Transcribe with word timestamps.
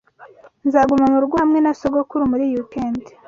Nzaguma 0.67 1.05
murugo 1.13 1.35
hamwe 1.43 1.59
na 1.61 1.71
sogokuru 1.79 2.23
muri 2.31 2.43
iyi 2.49 2.55
weekend. 2.59 3.03